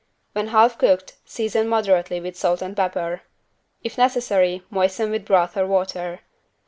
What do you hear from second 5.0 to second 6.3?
with broth or water.